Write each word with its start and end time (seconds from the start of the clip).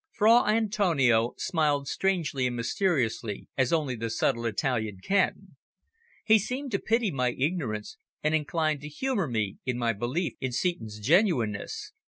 Fra 0.09 0.45
Antonio 0.47 1.35
smiled 1.37 1.87
strangely 1.87 2.47
and 2.47 2.55
mysteriously, 2.55 3.47
as 3.55 3.71
only 3.71 3.95
the 3.95 4.09
subtle 4.09 4.47
Italian 4.47 4.97
can. 4.99 5.55
He 6.25 6.39
seemed 6.39 6.71
to 6.71 6.79
pity 6.79 7.11
my 7.11 7.29
ignorance, 7.37 7.97
and 8.23 8.33
inclined 8.33 8.81
to 8.81 8.89
humour 8.89 9.27
me 9.27 9.59
in 9.63 9.77
my 9.77 9.93
belief 9.93 10.33
in 10.41 10.53
Seton's 10.53 10.97
genuineness. 10.99 11.91